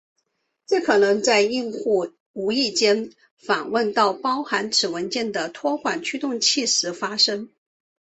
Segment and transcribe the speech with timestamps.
[0.65, 7.51] 这可能在用户无意间访问到包含此文件的托管驱动器时发生。